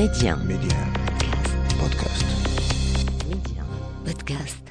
Média. 0.00 0.34
Média. 0.36 0.80
Podcast. 1.76 2.24
Média. 3.28 3.62
Podcast. 4.06 4.62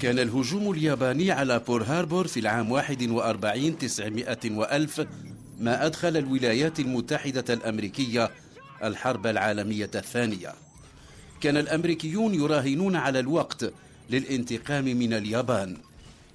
كان 0.00 0.18
الهجوم 0.18 0.70
الياباني 0.70 1.30
على 1.32 1.58
بيرل 1.58 1.82
هاربور 1.82 2.26
في 2.26 2.40
العام 2.40 2.72
41 2.72 3.78
900 3.78 4.38
وألف 4.50 5.06
ما 5.60 5.86
أدخل 5.86 6.16
الولايات 6.16 6.80
المتحدة 6.80 7.54
الأمريكية 7.54 8.30
الحرب 8.84 9.26
العالمية 9.26 9.90
الثانية 9.94 10.52
كان 11.40 11.56
الأمريكيون 11.56 12.34
يراهنون 12.34 12.96
على 12.96 13.20
الوقت 13.20 13.72
للانتقام 14.10 14.84
من 14.84 15.12
اليابان 15.12 15.76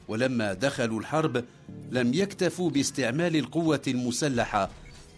ولما 0.07 0.53
دخلوا 0.53 0.99
الحرب 0.99 1.43
لم 1.91 2.13
يكتفوا 2.13 2.69
باستعمال 2.69 3.35
القوة 3.35 3.81
المسلحة 3.87 4.69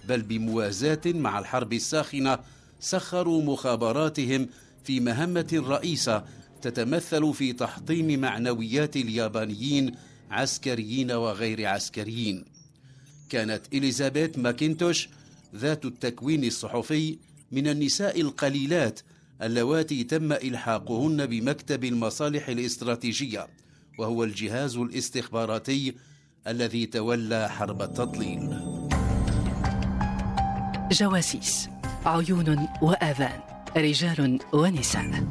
بل 0.07 0.21
بموازاة 0.21 1.01
مع 1.05 1.39
الحرب 1.39 1.73
الساخنة 1.73 2.39
سخروا 2.79 3.43
مخابراتهم 3.43 4.49
في 4.83 4.99
مهمة 4.99 5.63
رئيسة 5.67 6.23
تتمثل 6.61 7.33
في 7.33 7.53
تحطيم 7.53 8.19
معنويات 8.21 8.95
اليابانيين 8.95 9.95
عسكريين 10.31 11.11
وغير 11.11 11.65
عسكريين. 11.67 12.45
كانت 13.29 13.61
إليزابيث 13.73 14.37
ماكنتوش 14.37 15.09
ذات 15.55 15.85
التكوين 15.85 16.43
الصحفي 16.43 17.17
من 17.51 17.67
النساء 17.67 18.21
القليلات 18.21 18.99
اللواتي 19.41 20.03
تم 20.03 20.31
إلحاقهن 20.31 21.25
بمكتب 21.25 21.83
المصالح 21.83 22.49
الاستراتيجية. 22.49 23.47
وهو 23.97 24.23
الجهاز 24.23 24.77
الاستخباراتي 24.77 25.95
الذي 26.47 26.85
تولى 26.85 27.49
حرب 27.49 27.81
التضليل. 27.81 28.61
جواسيس 30.91 31.69
عيون 32.05 32.67
وآذان 32.81 33.39
رجال 33.77 34.39
ونساء. 34.53 35.27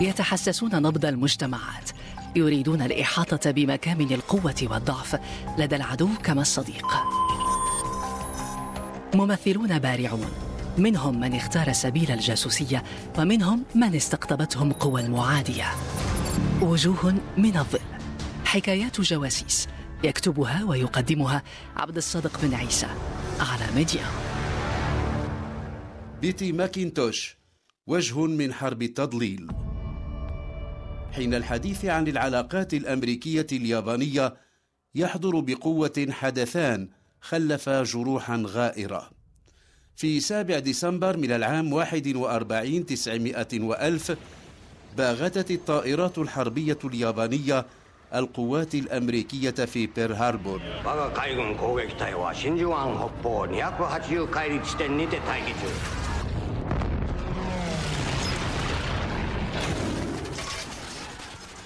يتحسسون 0.00 0.82
نبض 0.82 1.04
المجتمعات 1.04 1.90
يريدون 2.36 2.82
الإحاطة 2.82 3.50
بمكامن 3.50 4.12
القوة 4.12 4.54
والضعف 4.62 5.20
لدى 5.58 5.76
العدو 5.76 6.08
كما 6.24 6.42
الصديق. 6.42 6.86
ممثلون 9.14 9.78
بارعون 9.78 10.30
منهم 10.78 11.20
من 11.20 11.34
اختار 11.34 11.72
سبيل 11.72 12.10
الجاسوسية 12.10 12.82
ومنهم 13.18 13.62
من 13.74 13.94
استقطبتهم 13.94 14.72
قوى 14.72 15.00
المعادية. 15.00 15.66
وجوه 16.62 17.14
من 17.36 17.56
الظل. 17.56 17.80
حكايات 18.44 19.00
جواسيس 19.00 19.68
يكتبها 20.04 20.64
ويقدمها 20.64 21.42
عبد 21.76 21.96
الصادق 21.96 22.40
بن 22.42 22.54
عيسى 22.54 22.86
على 23.40 23.74
ميديا. 23.76 24.04
بيتي 26.20 26.52
ماكنتوش 26.52 27.36
وجه 27.86 28.26
من 28.26 28.52
حرب 28.52 28.82
التضليل. 28.82 29.46
حين 31.12 31.34
الحديث 31.34 31.84
عن 31.84 32.08
العلاقات 32.08 32.74
الأمريكية 32.74 33.46
اليابانية 33.52 34.34
يحضر 34.94 35.40
بقوة 35.40 36.06
حدثان 36.10 36.88
خلفا 37.20 37.82
جروحا 37.82 38.42
غائرة. 38.46 39.10
في 39.96 40.20
سابع 40.20 40.58
ديسمبر 40.58 41.16
من 41.16 41.32
العام 41.32 41.72
41 41.72 42.86
900 42.86 43.46
وألف 43.54 44.16
باغتت 44.96 45.50
الطائرات 45.50 46.18
الحربية 46.18 46.78
اليابانية 46.84 47.66
القوات 48.14 48.74
الأمريكية 48.74 49.50
في 49.50 49.86
بيرل 49.86 50.14
هاربور. 50.14 50.60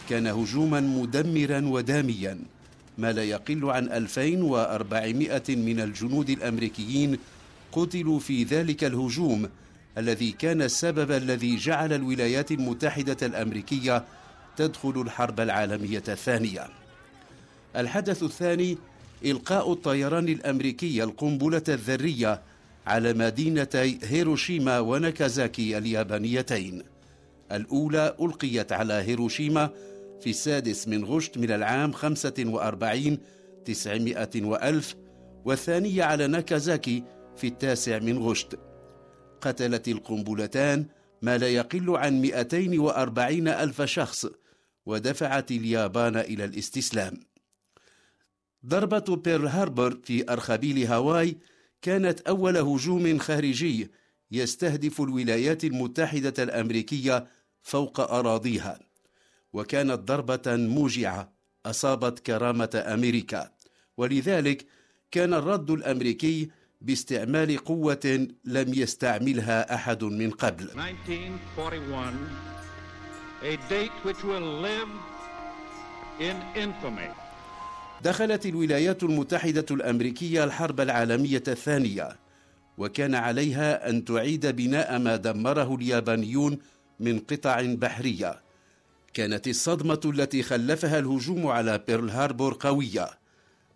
كان 0.09 0.27
هجوما 0.27 0.81
مدمرا 0.81 1.62
وداميا 1.66 2.38
ما 2.98 3.12
لا 3.12 3.25
يقل 3.25 3.71
عن 3.71 3.84
2400 3.93 5.43
من 5.48 5.81
الجنود 5.81 6.31
الأمريكيين 6.31 7.19
قتلوا 7.72 8.19
في 8.19 8.44
ذلك 8.44 8.84
الهجوم 8.84 9.48
الذي 9.99 10.32
كان 10.32 10.62
السبب 10.62 11.10
الذي 11.10 11.56
جعل 11.56 11.93
الولايات 11.93 12.53
المتحدة 12.53 13.16
الأمريكية 13.22 14.05
تدخل 14.56 15.00
الحرب 15.00 15.41
العالمية 15.41 16.03
الثانية. 16.09 16.66
الحدث 17.77 18.22
الثاني 18.22 18.78
إلقاء 19.25 19.72
الطيران 19.72 20.28
الأمريكي 20.28 21.03
القنبلة 21.03 21.62
الذرية 21.69 22.43
على 22.87 23.12
مدينتي 23.12 23.99
هيروشيما 24.03 24.81
وناكازاكي 24.81 25.78
اليابانيتين. 25.78 26.83
الأولى 27.53 28.16
ألقيت 28.21 28.72
على 28.72 28.94
هيروشيما 28.94 29.71
في 30.21 30.31
السادس 30.31 30.88
من 30.88 31.04
غشت 31.04 31.38
من 31.38 31.50
العام 31.50 31.93
45 31.93 33.19
900 33.65 34.28
وألف 34.37 34.94
والثانية 35.44 36.04
على 36.04 36.27
ناكازاكي 36.27 37.03
في 37.37 37.47
التاسع 37.47 37.99
من 37.99 38.19
غشت. 38.19 38.59
قتلت 39.41 39.89
القنبلتان 39.89 40.87
ما 41.22 41.39
لا 41.39 41.49
يقل 41.49 41.97
عن 41.97 42.21
240 42.21 43.49
ألف 43.49 43.83
شخص 43.83 44.27
ودفعت 44.87 45.50
اليابان 45.50 46.17
إلى 46.17 46.45
الاستسلام. 46.45 47.21
ضربة 48.67 49.17
بيرل 49.17 49.47
هاربر 49.47 49.99
في 50.05 50.33
أرخبيل 50.33 50.87
هاواي 50.87 51.37
كانت 51.83 52.21
أول 52.21 52.56
هجوم 52.56 53.19
خارجي 53.19 53.91
يستهدف 54.31 55.00
الولايات 55.00 55.65
المتحدة 55.65 56.43
الأمريكية 56.43 57.27
فوق 57.62 58.01
أراضيها. 58.01 58.81
وكانت 59.53 60.01
ضربة 60.01 60.56
موجعة 60.56 61.33
أصابت 61.66 62.19
كرامة 62.19 62.84
أمريكا. 62.87 63.51
ولذلك 63.97 64.66
كان 65.11 65.34
الرد 65.34 65.71
الأمريكي 65.71 66.51
باستعمال 66.84 67.59
قوة 67.59 68.28
لم 68.45 68.75
يستعملها 68.75 69.75
أحد 69.75 70.05
من 70.05 70.31
قبل. 70.31 70.65
1941, 70.65 72.15
a 73.43 73.56
date 73.72 73.97
which 74.05 74.22
will 74.25 74.61
live 74.62 74.93
in 76.21 76.37
infamy. 76.56 77.11
دخلت 78.03 78.47
الولايات 78.47 79.03
المتحدة 79.03 79.67
الأمريكية 79.71 80.45
الحرب 80.45 80.81
العالمية 80.81 81.43
الثانية 81.49 82.17
وكان 82.78 83.15
عليها 83.15 83.91
أن 83.91 84.05
تعيد 84.05 84.47
بناء 84.47 84.99
ما 84.99 85.16
دمره 85.16 85.75
اليابانيون 85.75 86.59
من 87.01 87.19
قطع 87.19 87.62
بحرية. 87.62 88.41
كانت 89.15 89.49
الصدمة 89.49 90.01
التي 90.05 90.43
خلفها 90.43 90.99
الهجوم 90.99 91.47
على 91.47 91.78
بيرل 91.87 92.11
هاربور 92.11 92.56
قوية. 92.61 93.09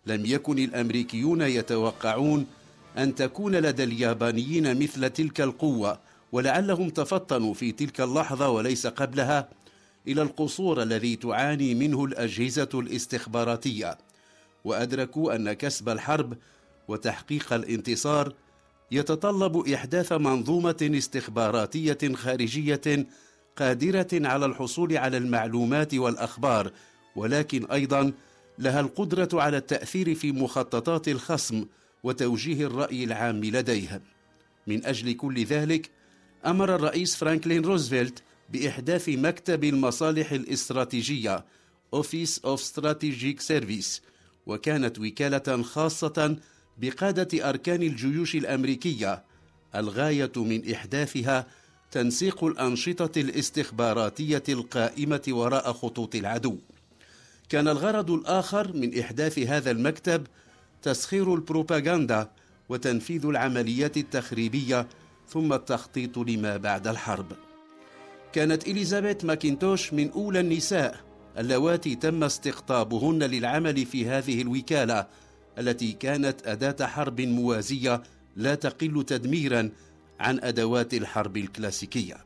لم 0.05 0.25
يكن 0.25 0.59
الأمريكيون 0.59 1.41
يتوقعون 1.41 2.45
أن 2.99 3.15
تكون 3.15 3.55
لدى 3.55 3.83
اليابانيين 3.83 4.79
مثل 4.83 5.09
تلك 5.09 5.41
القوة 5.41 5.99
ولعلهم 6.31 6.89
تفطنوا 6.89 7.53
في 7.53 7.71
تلك 7.71 8.01
اللحظة 8.01 8.49
وليس 8.49 8.87
قبلها 8.87 9.49
إلى 10.07 10.21
القصور 10.21 10.81
الذي 10.83 11.15
تعاني 11.15 11.75
منه 11.75 12.05
الأجهزة 12.05 12.69
الاستخباراتية. 12.73 13.97
وأدركوا 14.65 15.35
أن 15.35 15.53
كسب 15.53 15.89
الحرب 15.89 16.37
وتحقيق 16.87 17.53
الانتصار 17.53 18.33
يتطلب 18.91 19.67
إحداث 19.67 20.11
منظومة 20.11 20.89
استخباراتية 20.97 22.13
خارجية 22.13 23.07
قادرة 23.55 24.07
على 24.13 24.45
الحصول 24.45 24.97
على 24.97 25.17
المعلومات 25.17 25.93
والأخبار 25.93 26.71
ولكن 27.15 27.65
أيضا 27.65 28.13
لها 28.59 28.79
القدرة 28.79 29.29
على 29.33 29.57
التأثير 29.57 30.15
في 30.15 30.31
مخططات 30.31 31.07
الخصم 31.07 31.65
وتوجيه 32.03 32.65
الرأي 32.65 33.03
العام 33.03 33.43
لديهم 33.43 34.01
من 34.67 34.85
أجل 34.85 35.13
كل 35.13 35.43
ذلك 35.43 35.89
أمر 36.45 36.75
الرئيس 36.75 37.15
فرانكلين 37.15 37.65
روزفلت 37.65 38.23
بإحداث 38.49 39.09
مكتب 39.09 39.63
المصالح 39.63 40.31
الاستراتيجية 40.31 41.45
Office 41.95 42.39
of 42.45 42.59
Strategic 42.59 43.41
Service 43.41 44.01
وكانت 44.45 44.99
وكالة 44.99 45.63
خاصة 45.63 46.37
بقادة 46.77 47.49
أركان 47.49 47.83
الجيوش 47.83 48.35
الأمريكية 48.35 49.23
الغاية 49.75 50.31
من 50.35 50.71
إحداثها 50.73 51.47
تنسيق 51.91 52.43
الأنشطة 52.43 53.21
الاستخباراتية 53.21 54.43
القائمة 54.49 55.21
وراء 55.27 55.73
خطوط 55.73 56.15
العدو. 56.15 56.57
كان 57.49 57.67
الغرض 57.67 58.11
الآخر 58.11 58.73
من 58.73 58.99
إحداث 58.99 59.39
هذا 59.39 59.71
المكتب 59.71 60.27
تسخير 60.81 61.33
البروباغندا 61.33 62.31
وتنفيذ 62.69 63.25
العمليات 63.25 63.97
التخريبية 63.97 64.87
ثم 65.29 65.53
التخطيط 65.53 66.17
لما 66.17 66.57
بعد 66.57 66.87
الحرب. 66.87 67.25
كانت 68.33 68.67
إليزابيث 68.67 69.25
ماكنتوش 69.25 69.93
من 69.93 70.11
أولى 70.11 70.39
النساء 70.39 70.99
اللواتي 71.37 71.95
تم 71.95 72.23
استقطابهن 72.23 73.23
للعمل 73.23 73.85
في 73.85 74.07
هذه 74.07 74.41
الوكالة 74.41 75.07
التي 75.57 75.91
كانت 75.91 76.47
أداة 76.47 76.85
حرب 76.87 77.21
موازية 77.21 78.03
لا 78.35 78.55
تقل 78.55 79.03
تدميرا 79.07 79.69
عن 80.19 80.39
أدوات 80.43 80.93
الحرب 80.93 81.37
الكلاسيكية. 81.37 82.17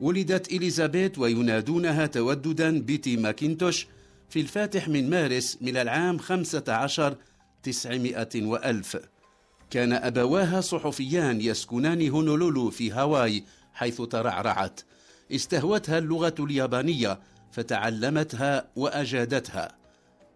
ولدت 0.00 0.52
إليزابيث 0.52 1.18
وينادونها 1.18 2.06
توددا 2.06 2.80
بيتي 2.80 3.16
ماكينتوش 3.16 3.86
في 4.30 4.40
الفاتح 4.40 4.88
من 4.88 5.10
مارس 5.10 5.58
من 5.60 5.76
العام 5.76 6.18
15 6.18 7.16
تسعمائة 7.62 8.42
وألف. 8.46 8.96
كان 9.70 9.92
أبواها 9.92 10.60
صحفيان 10.60 11.40
يسكنان 11.40 12.08
هونولولو 12.08 12.70
في 12.70 12.90
هاواي 12.90 13.44
حيث 13.72 14.00
ترعرعت. 14.02 14.80
استهوتها 15.32 15.98
اللغة 15.98 16.34
اليابانية 16.40 17.20
فتعلمتها 17.52 18.68
وأجادتها. 18.76 19.76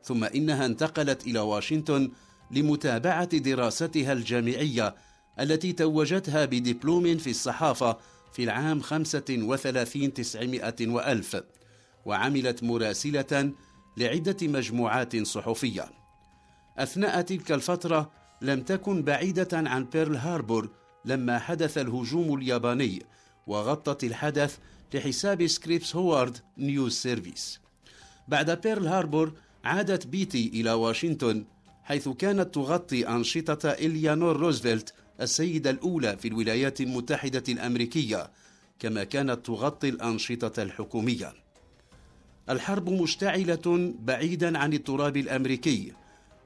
ثم 0.03 0.25
إنها 0.25 0.67
انتقلت 0.67 1.27
إلى 1.27 1.39
واشنطن 1.39 2.11
لمتابعة 2.51 3.37
دراستها 3.39 4.13
الجامعية 4.13 4.95
التي 5.41 5.73
توجتها 5.73 6.45
بدبلوم 6.45 7.17
في 7.17 7.31
الصحافة 7.31 7.99
في 8.33 8.45
العام 8.45 8.81
35 8.81 10.15
تسعمائة 10.15 10.89
وألف. 10.89 11.43
وعملت 12.05 12.63
مراسلة 12.63 13.53
لعدة 13.97 14.37
مجموعات 14.43 15.17
صحفية. 15.17 16.06
أثناء 16.79 17.21
تلك 17.21 17.53
الفترة 17.53 18.11
لم 18.43 18.63
تكن 18.63 19.03
بعيدة 19.03 19.49
عن 19.53 19.85
بيرل 19.85 20.17
هاربور 20.17 20.71
لما 21.05 21.39
حدث 21.39 21.79
الهجوم 21.79 22.35
الياباني 22.35 23.03
وغطت 23.47 24.05
الحدث 24.05 24.59
لحساب 24.95 25.47
Scripps 25.47 25.97
Howard 25.97 26.39
News 26.59 26.93
Service. 26.93 27.61
بعد 28.29 28.61
بيرل 28.61 28.87
هاربور 28.87 29.33
عادت 29.65 30.07
بيتي 30.07 30.49
إلى 30.55 30.73
واشنطن 30.73 31.45
حيث 31.85 32.09
كانت 32.09 32.55
تغطي 32.55 33.09
أنشطة 33.09 33.69
إليانور 33.71 34.37
روزفلت 34.37 34.95
السيدة 35.21 35.71
الأولى 35.71 36.17
في 36.17 36.29
الولايات 36.29 36.81
المتحدة 36.81 37.43
الأمريكية 37.49 38.31
كما 38.79 39.05
كانت 39.05 39.47
تغطي 39.47 39.89
الأنشطة 39.89 40.63
الحكومية. 40.63 41.33
الحرب 42.51 42.89
مشتعلة 42.89 43.95
بعيدا 44.01 44.59
عن 44.59 44.73
التراب 44.73 45.17
الأمريكي 45.17 45.93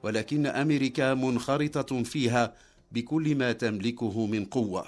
ولكن 0.03 0.47
أمريكا 0.47 1.15
منخرطة 1.15 2.03
فيها 2.03 2.55
بكل 2.93 3.35
ما 3.35 3.53
تملكه 3.53 4.27
من 4.27 4.45
قوة. 4.45 4.87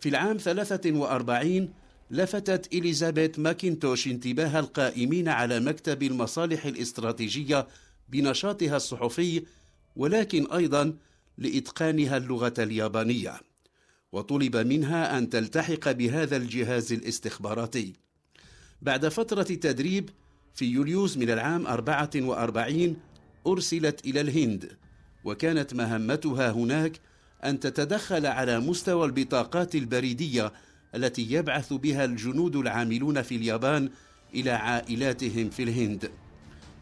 في 0.00 0.08
العام 0.08 0.36
43 0.36 1.68
لفتت 2.10 2.74
إليزابيث 2.74 3.38
ماكينتوش 3.38 4.06
انتباه 4.06 4.58
القائمين 4.60 5.28
على 5.28 5.60
مكتب 5.60 6.02
المصالح 6.02 6.64
الاستراتيجية 6.64 7.66
بنشاطها 8.08 8.76
الصحفي 8.76 9.42
ولكن 9.96 10.46
أيضا 10.52 10.94
لإتقانها 11.38 12.16
اللغة 12.16 12.54
اليابانية. 12.58 13.40
وطلب 14.12 14.56
منها 14.56 15.18
أن 15.18 15.30
تلتحق 15.30 15.92
بهذا 15.92 16.36
الجهاز 16.36 16.92
الاستخباراتي. 16.92 17.92
بعد 18.82 19.08
فترة 19.08 19.42
تدريب 19.42 20.10
في 20.54 20.64
يوليوز 20.64 21.18
من 21.18 21.30
العام 21.30 21.66
44 21.66 22.96
أرسلت 23.46 24.06
إلى 24.06 24.20
الهند 24.20 24.72
وكانت 25.24 25.74
مهمتها 25.74 26.50
هناك 26.50 26.92
أن 27.44 27.60
تتدخل 27.60 28.26
على 28.26 28.60
مستوى 28.60 29.06
البطاقات 29.06 29.74
البريدية 29.74 30.52
التي 30.94 31.32
يبعث 31.32 31.72
بها 31.72 32.04
الجنود 32.04 32.56
العاملون 32.56 33.22
في 33.22 33.36
اليابان 33.36 33.90
إلى 34.34 34.50
عائلاتهم 34.50 35.50
في 35.50 35.62
الهند. 35.62 36.10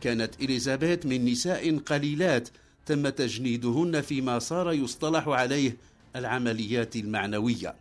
كانت 0.00 0.30
إليزابيث 0.40 1.06
من 1.06 1.24
نساء 1.24 1.78
قليلات 1.78 2.48
تم 2.86 3.08
تجنيدهن 3.08 4.00
فيما 4.00 4.38
صار 4.38 4.72
يصطلح 4.72 5.28
عليه 5.28 5.76
العمليات 6.16 6.96
المعنوية. 6.96 7.74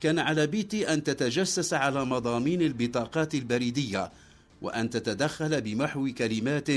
كان 0.00 0.18
على 0.18 0.46
بيتي 0.46 0.92
أن 0.92 1.04
تتجسس 1.04 1.74
على 1.74 2.04
مضامين 2.04 2.62
البطاقات 2.62 3.34
البريدية 3.34 4.10
وأن 4.62 4.90
تتدخل 4.90 5.60
بمحو 5.60 6.08
كلمات 6.18 6.70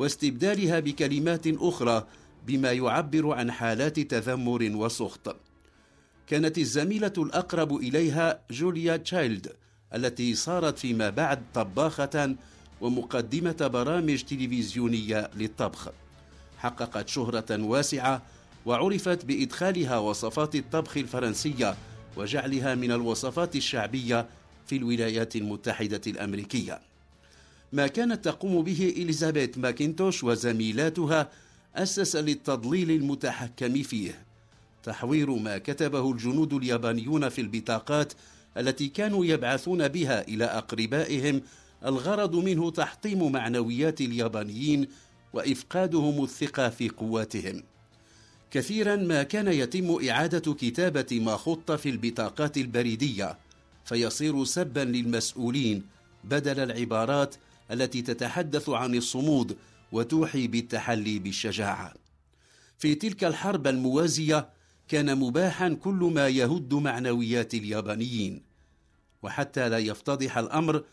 واستبدالها 0.00 0.80
بكلمات 0.80 1.46
أخرى 1.46 2.06
بما 2.46 2.72
يعبر 2.72 3.32
عن 3.32 3.52
حالات 3.52 4.00
تذمر 4.00 4.70
وسخط. 4.74 5.36
كانت 6.26 6.58
الزميلة 6.58 7.12
الأقرب 7.18 7.76
إليها 7.76 8.40
جوليا 8.50 8.96
تشايلد 8.96 9.52
التي 9.94 10.34
صارت 10.34 10.78
فيما 10.78 11.10
بعد 11.10 11.42
طباخة 11.54 12.36
ومقدمة 12.80 13.56
برامج 13.72 14.22
تلفزيونية 14.22 15.30
للطبخ. 15.36 15.88
حققت 16.58 17.08
شهرة 17.08 17.62
واسعة 17.62 18.22
وعرفت 18.66 19.24
بإدخالها 19.24 19.98
وصفات 19.98 20.54
الطبخ 20.54 20.96
الفرنسية 20.96 21.76
وجعلها 22.16 22.74
من 22.74 22.92
الوصفات 22.92 23.56
الشعبية 23.56 24.26
في 24.66 24.76
الولايات 24.76 25.36
المتحدة 25.36 26.00
الأمريكية. 26.06 26.89
ما 27.72 27.86
كانت 27.86 28.24
تقوم 28.24 28.62
به 28.62 28.94
إليزابيث 28.96 29.58
ماكنتوش 29.58 30.24
وزميلاتها 30.24 31.30
أسس 31.76 32.16
للتضليل 32.16 32.90
المتحكم 32.90 33.82
فيه. 33.82 34.24
تحوير 34.82 35.30
ما 35.30 35.58
كتبه 35.58 36.10
الجنود 36.10 36.52
اليابانيون 36.52 37.28
في 37.28 37.40
البطاقات 37.40 38.12
التي 38.56 38.88
كانوا 38.88 39.24
يبعثون 39.24 39.88
بها 39.88 40.28
إلى 40.28 40.44
أقربائهم 40.44 41.42
الغرض 41.84 42.34
منه 42.36 42.70
تحطيم 42.70 43.32
معنويات 43.32 44.00
اليابانيين 44.00 44.88
وإفقادهم 45.32 46.24
الثقة 46.24 46.68
في 46.68 46.88
قواتهم. 46.88 47.62
كثيرا 48.50 48.96
ما 48.96 49.22
كان 49.22 49.48
يتم 49.48 50.08
إعادة 50.08 50.54
كتابة 50.54 51.20
ما 51.24 51.36
خط 51.36 51.72
في 51.72 51.88
البطاقات 51.88 52.56
البريدية 52.56 53.38
فيصير 53.84 54.44
سبا 54.44 54.80
للمسؤولين 54.80 55.84
بدل 56.24 56.60
العبارات 56.60 57.34
التي 57.70 58.02
تتحدث 58.02 58.68
عن 58.68 58.94
الصمود 58.94 59.56
وتوحي 59.92 60.46
بالتحلي 60.46 61.18
بالشجاعة. 61.18 61.94
في 62.78 62.94
تلك 62.94 63.24
الحرب 63.24 63.66
الموازية 63.66 64.48
كان 64.88 65.18
مباحا 65.18 65.68
كل 65.68 66.10
ما 66.14 66.28
يهد 66.28 66.74
معنويات 66.74 67.54
اليابانيين. 67.54 68.42
وحتى 69.22 69.68
لا 69.68 69.78
يفتضح 69.78 70.38
الأمر 70.38 70.84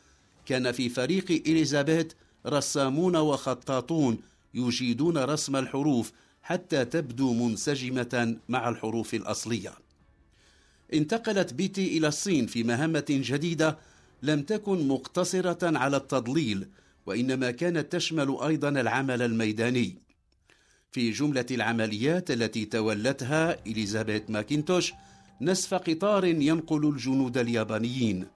كان 0.45 0.71
في 0.71 0.89
فريق 0.89 1.31
إليزابيث 1.31 2.12
رسامون 2.45 3.15
وخطاطون 3.15 4.18
يجيدون 4.53 5.18
رسم 5.18 5.56
الحروف 5.56 6.12
حتى 6.41 6.85
تبدو 6.85 7.33
منسجمة 7.33 8.38
مع 8.50 8.69
الحروف 8.69 9.13
الأصلية. 9.13 9.73
انتقلت 10.94 11.54
بيتي 11.54 11.97
إلى 11.97 12.07
الصين 12.07 12.47
في 12.47 12.63
مهمة 12.63 13.06
جديدة 13.09 13.78
لم 14.24 14.42
تكن 14.42 14.88
مقتصرة 14.88 15.78
على 15.78 15.97
التضليل 15.97 16.68
وإنما 17.06 17.52
كانت 17.52 17.92
تشمل 17.92 18.38
أيضا 18.42 18.69
العمل 18.69 19.21
الميداني. 19.21 19.95
في 20.92 21.12
جملة 21.12 21.45
العمليات 21.52 22.31
التي 22.31 22.66
تولتها 22.66 23.66
إليزابيث 23.68 24.21
ماكينتوش 24.30 24.94
نسف 25.42 25.74
قطار 25.74 26.26
ينقل 26.26 26.90
الجنود 26.90 27.38
اليابانيين. 27.38 28.28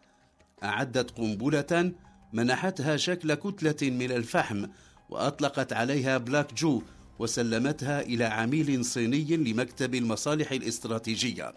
أعدت 0.64 1.12
قنبلة 1.12 1.92
منحتها 2.34 2.98
شكل 2.98 3.34
كتلة 3.34 3.90
من 3.90 4.12
الفحم 4.12 4.66
وأطلقت 5.10 5.74
عليها 5.74 6.18
Black 6.18 6.53
Joe 6.53 6.82
وسلمتها 7.20 8.02
إلى 8.02 8.24
عميل 8.24 8.86
صيني 8.86 9.38
لمكتب 9.38 9.96
المصالح 9.96 10.52
الاستراتيجية. 10.52 11.54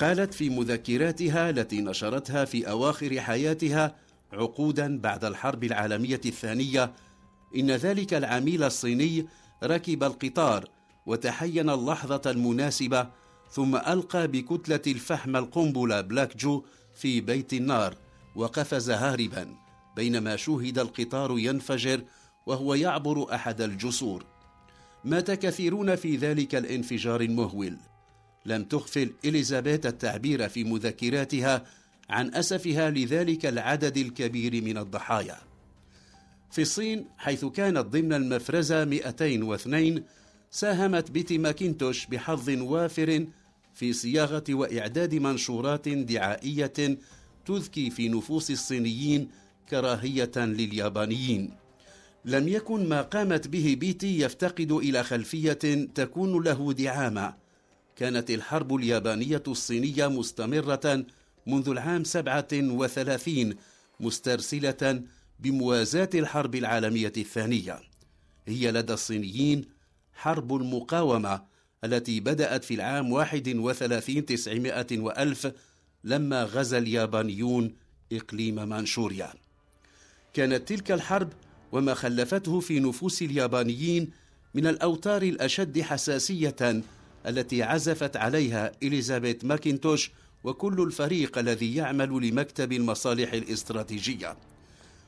قالت 0.00 0.34
في 0.34 0.50
مذكراتها 0.50 1.50
التي 1.50 1.80
نشرتها 1.80 2.44
في 2.44 2.70
أواخر 2.70 3.20
حياتها 3.20 3.96
عقودا 4.32 4.98
بعد 4.98 5.24
الحرب 5.24 5.64
العالمية 5.64 6.20
الثانية 6.24 6.92
إن 7.56 7.70
ذلك 7.70 8.14
العميل 8.14 8.62
الصيني 8.62 9.26
ركب 9.64 10.02
القطار 10.04 10.68
وتحين 11.06 11.70
اللحظة 11.70 12.22
المناسبة 12.26 13.06
ثم 13.50 13.76
ألقى 13.76 14.28
بكتلة 14.28 14.80
الفحم 14.86 15.36
القنبلة 15.36 16.00
Black 16.00 16.36
Joe 16.36 16.64
في 16.94 17.20
بيت 17.20 17.52
النار 17.52 17.96
وقفز 18.36 18.90
هاربا 18.90 19.54
بينما 19.96 20.36
شوهد 20.36 20.78
القطار 20.78 21.38
ينفجر 21.38 22.04
وهو 22.46 22.74
يعبر 22.74 23.34
أحد 23.34 23.60
الجسور. 23.60 24.24
مات 25.04 25.30
كثيرون 25.30 25.96
في 25.96 26.16
ذلك 26.16 26.54
الانفجار 26.54 27.20
المهول. 27.20 27.76
لم 28.46 28.64
تغفل 28.64 29.12
إليزابيث 29.24 29.86
التعبير 29.86 30.48
في 30.48 30.64
مذكراتها 30.64 31.64
عن 32.10 32.34
أسفها 32.34 32.90
لذلك 32.90 33.46
العدد 33.46 33.96
الكبير 33.96 34.62
من 34.64 34.78
الضحايا. 34.78 35.36
في 36.50 36.62
الصين 36.62 37.04
حيث 37.18 37.44
كانت 37.44 37.78
ضمن 37.78 38.12
المفرزة 38.12 38.84
202 38.84 40.04
ساهمت 40.50 41.10
بيتي 41.10 41.38
ماكينتوش 41.38 42.06
بحظ 42.06 42.50
وافر 42.50 43.26
في 43.74 43.92
صياغة 43.92 44.44
وإعداد 44.50 45.14
منشورات 45.14 45.88
دعائية 45.88 46.98
تذكي 47.46 47.90
في 47.90 48.08
نفوس 48.08 48.50
الصينيين 48.50 49.28
كراهية 49.70 50.32
لليابانيين. 50.36 51.50
لم 52.24 52.48
يكن 52.48 52.88
ما 52.88 53.02
قامت 53.02 53.48
به 53.48 53.76
بيتي 53.80 54.20
يفتقد 54.20 54.72
إلى 54.72 55.02
خلفية 55.02 55.84
تكون 55.94 56.44
له 56.44 56.72
دعامة. 56.72 57.43
كانت 57.96 58.30
الحرب 58.30 58.74
اليابانية 58.74 59.42
الصينية 59.48 60.06
مستمرة 60.06 61.04
منذ 61.46 61.68
العام 61.68 62.04
37 62.04 63.54
مسترسلة 64.00 65.02
بموازاة 65.40 66.10
الحرب 66.14 66.54
العالمية 66.54 67.12
الثانية. 67.16 67.80
هي 68.46 68.72
لدى 68.72 68.92
الصينيين 68.92 69.64
حرب 70.14 70.54
المقاومة 70.54 71.42
التي 71.84 72.20
بدأت 72.20 72.64
في 72.64 72.74
العام 72.74 73.12
31 73.12 74.26
تسعمائة 74.26 74.98
وألف 74.98 75.52
لما 76.04 76.44
غزا 76.44 76.78
اليابانيون 76.78 77.74
إقليم 78.12 78.68
مانشوريا. 78.68 79.32
كانت 80.34 80.68
تلك 80.68 80.92
الحرب 80.92 81.32
وما 81.72 81.94
خلفته 81.94 82.60
في 82.60 82.80
نفوس 82.80 83.22
اليابانيين 83.22 84.10
من 84.54 84.66
الأوتار 84.66 85.22
الأشد 85.22 85.80
حساسية 85.80 86.82
التي 87.26 87.62
عزفت 87.62 88.16
عليها 88.16 88.72
إليزابيث 88.82 89.44
ماكنتوش 89.44 90.10
وكل 90.44 90.82
الفريق 90.82 91.38
الذي 91.38 91.74
يعمل 91.74 92.28
لمكتب 92.28 92.72
المصالح 92.72 93.32
الاستراتيجية. 93.32 94.36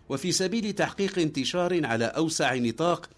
وفي 0.08 0.32
سبيل 0.32 0.72
تحقيق 0.72 1.18
انتشار 1.18 1.86
على 1.86 2.04
أوسع 2.04 2.54
نطاق 2.54 3.10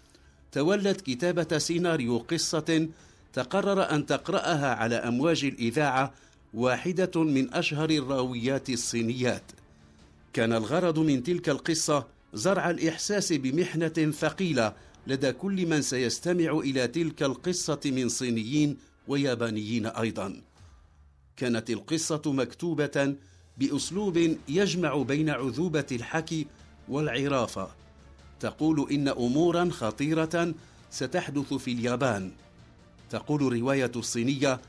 تولت 0.51 1.01
كتابة 1.01 1.57
سيناريو 1.57 2.17
قصة 2.17 2.87
تقرر 3.33 3.91
أن 3.91 4.05
تقرأها 4.05 4.75
على 4.75 4.95
أمواج 4.95 5.45
الإذاعة 5.45 6.13
واحدة 6.53 7.23
من 7.23 7.53
أشهر 7.53 7.89
الراويات 7.89 8.69
الصينيات. 8.69 9.43
كان 10.33 10.53
الغرض 10.53 10.99
من 10.99 11.23
تلك 11.23 11.49
القصة 11.49 12.07
زرع 12.33 12.69
الإحساس 12.69 13.33
بمحنة 13.33 14.11
ثقيلة 14.11 14.73
لدى 15.09 15.31
كل 15.31 15.65
من 15.65 15.81
سيستمع 15.81 16.59
إلى 16.59 16.87
تلك 16.87 17.23
القصة 17.23 17.79
من 17.85 18.09
صينيين 18.09 18.77
ويابانيين 19.07 19.85
أيضا. 19.85 20.41
كانت 21.37 21.69
القصة 21.69 22.21
مكتوبة 22.25 23.15
بأسلوب 23.57 24.35
يجمع 24.49 24.97
بين 25.01 25.29
عذوبة 25.29 25.85
الحكي 25.91 26.47
والعرافة 26.89 27.69
تقول 28.39 28.91
إن 28.91 29.07
أمورا 29.07 29.69
خطيرة 29.69 30.53
ستحدث 30.91 31.53
في 31.53 31.71
اليابان. 31.71 32.31
تقول 33.09 33.47
الرواية 33.47 33.91
الصينية 33.95 34.61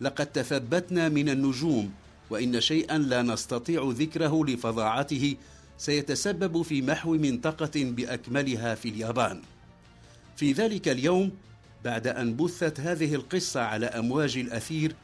لقد 0.00 0.26
تثبتنا 0.26 1.08
من 1.08 1.28
النجوم 1.28 1.92
وإن 2.30 2.60
شيئا 2.60 2.98
لا 2.98 3.22
نستطيع 3.22 3.90
ذكره 3.90 4.44
لفظاعته 4.44 5.36
سيتسبب 5.78 6.62
في 6.62 6.82
محو 6.82 7.14
منطقة 7.14 7.72
بأكملها 7.76 8.74
في 8.74 8.88
اليابان. 8.88 9.42
في 10.36 10.52
ذلك 10.52 10.88
اليوم 10.88 11.30
بعد 11.84 12.06
أن 12.06 12.36
بثت 12.36 12.80
هذه 12.80 13.14
القصة 13.14 13.60
على 13.60 13.86
أمواج 13.86 14.36
الأثير 14.36 14.94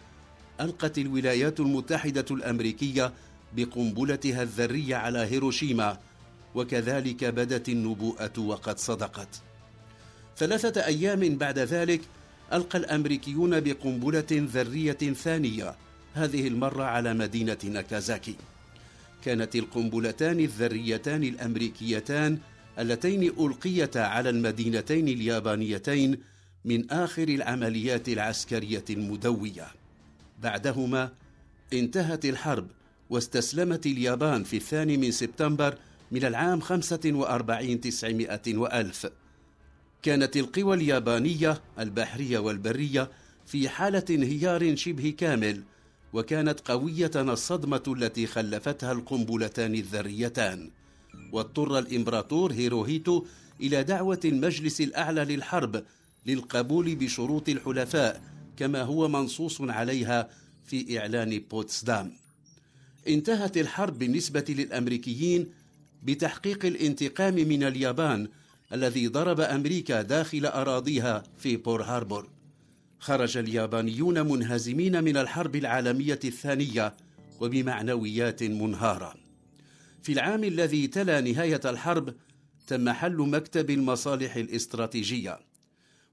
ألقت 0.60 0.98
الولايات 0.98 1.60
المتحدة 1.60 2.24
الأمريكية 2.30 3.12
بقنبلتها 3.56 4.42
الذرية 4.42 4.96
على 4.96 5.18
هيروشيما 5.18 5.98
وكذلك 6.54 7.24
بدت 7.24 7.68
النبوءة 7.68 8.38
وقد 8.38 8.78
صدقت. 8.78 9.28
ثلاثة 10.36 10.84
أيام 10.86 11.36
بعد 11.36 11.58
ذلك 11.58 12.00
ألقى 12.52 12.78
الأمريكيون 12.78 13.60
بقنبلة 13.60 14.26
ذرية 14.32 14.92
ثانية 14.92 15.74
هذه 16.14 16.48
المرة 16.48 16.84
على 16.84 17.14
مدينة 17.14 17.58
ناكازاكي. 17.64 18.34
كانت 19.24 19.56
القنبلتان 19.56 20.40
الذريتان 20.40 21.22
الأمريكيتان 21.22 22.38
اللتين 22.78 23.22
ألقيتا 23.22 23.98
على 23.98 24.30
المدينتين 24.30 25.08
اليابانيتين 25.08 26.18
من 26.64 26.90
آخر 26.90 27.28
العمليات 27.28 28.08
العسكرية 28.08 28.84
المدوية. 28.90 29.66
بعدهما 30.42 31.12
انتهت 31.72 32.24
الحرب 32.24 32.66
واستسلمت 33.10 33.86
اليابان 33.86 34.44
في 34.44 34.56
الثاني 34.56 34.96
من 34.96 35.10
سبتمبر 35.10 35.74
من 36.10 36.24
العام 36.24 36.60
45 36.60 37.80
تسعمائة 37.80 38.56
وألف. 38.56 39.06
كانت 40.02 40.36
القوى 40.36 40.76
اليابانية 40.76 41.60
البحرية 41.78 42.38
والبرية 42.38 43.10
في 43.46 43.68
حالة 43.68 44.04
انهيار 44.10 44.76
شبه 44.76 45.14
كامل 45.18 45.62
وكانت 46.12 46.60
قوية 46.60 47.10
الصدمة 47.16 47.82
التي 47.88 48.26
خلفتها 48.26 48.92
القنبلتان 48.92 49.74
الذريتان. 49.74 50.70
واضطر 51.32 51.78
الإمبراطور 51.78 52.52
هيروهيتو 52.52 53.24
إلى 53.60 53.82
دعوة 53.82 54.20
المجلس 54.24 54.80
الأعلى 54.80 55.24
للحرب 55.24 55.84
للقبول 56.26 56.94
بشروط 56.94 57.48
الحلفاء 57.48 58.22
كما 58.56 58.82
هو 58.82 59.08
منصوص 59.08 59.60
عليها 59.60 60.28
في 60.66 60.98
إعلان 60.98 61.42
بوتسدام. 61.50 62.12
انتهت 63.08 63.56
الحرب 63.56 63.98
بالنسبة 63.98 64.44
للأمريكيين 64.48 65.46
بتحقيق 66.02 66.64
الانتقام 66.64 67.34
من 67.34 67.62
اليابان 67.62 68.28
الذي 68.72 69.06
ضرب 69.08 69.40
أمريكا 69.40 70.02
داخل 70.02 70.46
أراضيها 70.46 71.22
في 71.38 71.56
بيرل 71.56 71.82
هاربور. 71.82 72.28
خرج 72.98 73.36
اليابانيون 73.36 74.26
منهزمين 74.26 75.04
من 75.04 75.16
الحرب 75.16 75.56
العالمية 75.56 76.20
الثانية 76.24 76.94
وبمعنويات 77.40 78.42
منهارة. 78.42 79.14
في 80.02 80.12
العام 80.12 80.44
الذي 80.44 80.86
تلا 80.86 81.20
نهاية 81.20 81.60
الحرب 81.64 82.14
تم 82.66 82.90
حل 82.90 83.16
مكتب 83.16 83.70
المصالح 83.70 84.36
الاستراتيجية. 84.36 85.38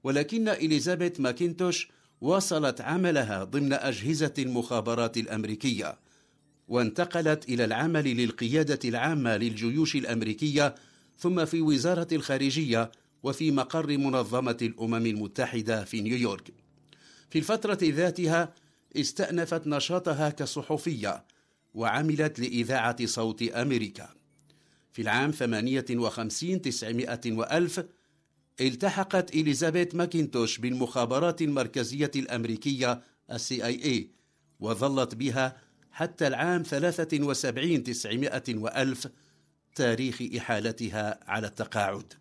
ولكن 0.04 0.48
إليزابيث 0.48 1.20
ماكنتوش 1.20 1.88
واصلت 2.20 2.80
عملها 2.80 3.44
ضمن 3.44 3.72
أجهزة 3.72 4.34
المخابرات 4.38 5.16
الأمريكية 5.16 5.98
وانتقلت 6.68 7.48
إلى 7.48 7.64
العمل 7.64 8.16
للقيادة 8.16 8.78
العامة 8.88 9.36
للجيوش 9.36 9.96
الأمريكية 9.96 10.74
ثم 11.18 11.44
في 11.44 11.60
وزارة 11.60 12.08
الخارجية 12.12 12.90
وفي 13.22 13.50
مقر 13.50 13.98
منظمة 13.98 14.56
الأمم 14.62 15.06
المتحدة 15.06 15.84
في 15.84 16.00
نيويورك. 16.00 16.52
في 17.30 17.38
الفترة 17.38 17.78
ذاتها 17.82 18.54
استأنفت 18.96 19.66
نشاطها 19.66 20.30
كصحفية 20.30 21.24
وعملت 21.74 22.40
لإذاعة 22.40 23.06
صوت 23.06 23.42
أمريكا. 23.42 24.08
في 24.92 25.02
العام 25.02 25.30
58 25.30 26.62
900 26.62 27.20
وألف 27.26 27.84
التحقت 28.60 29.34
إليزابيث 29.34 29.94
ماكنتوش 29.94 30.58
بالمخابرات 30.58 31.42
المركزية 31.42 32.10
الأمريكية 32.16 33.02
CIA 33.32 33.88
وظلت 34.60 35.14
بها 35.14 35.56
حتى 35.90 36.26
العام 36.26 36.62
73 36.62 37.82
900 37.82 38.42
وألف 38.48 39.08
تاريخ 39.74 40.22
إحالتها 40.36 41.20
على 41.26 41.46
التقاعد. 41.46 42.12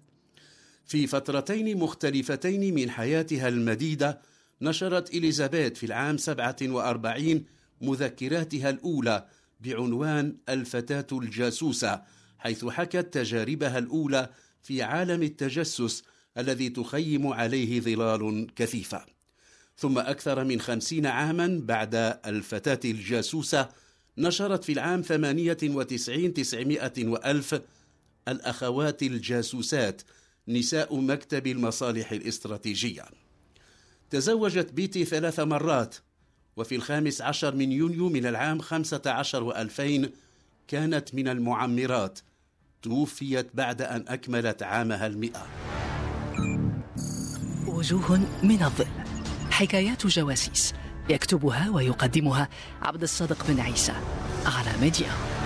في 0.85 1.07
فترتين 1.07 1.77
مختلفتين 1.77 2.75
من 2.75 2.89
حياتها 2.89 3.47
المديدة 3.47 4.21
نشرت 4.61 5.13
إليزابيث 5.13 5.73
في 5.73 5.85
العام 5.85 6.17
47 6.17 7.45
مذكراتها 7.81 8.69
الأولى 8.69 9.27
بعنوان 9.59 10.37
الفتاة 10.49 11.07
الجاسوسة 11.11 12.01
حيث 12.39 12.65
حكت 12.65 13.13
تجاربها 13.13 13.77
الأولى 13.77 14.29
في 14.61 14.83
عالم 14.83 15.23
التجسس 15.23 16.03
الذي 16.37 16.69
تخيم 16.69 17.27
عليه 17.27 17.79
ظلال 17.81 18.47
كثيفة. 18.55 19.05
ثم 19.77 19.97
أكثر 19.97 20.43
من 20.43 20.61
خمسين 20.61 21.05
عاما 21.05 21.61
بعد 21.63 21.95
الفتاة 22.25 22.79
الجاسوسة 22.85 23.69
نشرت 24.17 24.63
في 24.63 24.71
العام 24.71 25.01
ثمانية 25.01 25.57
وتسعين 25.63 26.33
تسعمائة 26.33 27.07
وألف 27.07 27.61
الأخوات 28.27 29.03
الجاسوسات 29.03 30.01
نساء 30.47 30.99
مكتب 30.99 31.47
المصالح 31.47 32.11
الاستراتيجية. 32.11 33.05
تزوجت 34.09 34.73
بيتي 34.73 35.05
ثلاث 35.05 35.39
مرات 35.39 35.95
وفي 36.57 36.75
الخامس 36.75 37.21
عشر 37.21 37.55
من 37.55 37.71
يونيو 37.71 38.09
من 38.09 38.25
العام 38.25 38.59
خمسة 38.59 39.01
عشر 39.05 39.43
وألفين 39.43 40.09
كانت 40.67 41.15
من 41.15 41.27
المعمرات. 41.27 42.19
توفيت 42.81 43.47
بعد 43.53 43.81
أن 43.81 44.05
أكملت 44.07 44.63
عامها 44.63 45.07
المئة. 45.07 45.47
وجوه 47.67 48.19
من 48.43 48.63
الظل. 48.63 48.87
حكايات 49.51 50.07
جواسيس. 50.07 50.73
يكتبها 51.09 51.69
ويقدمها 51.69 52.49
عبد 52.81 53.03
الصادق 53.03 53.47
بن 53.47 53.59
عيسى. 53.59 53.93
على 54.45 54.81
ميديا. 54.81 55.36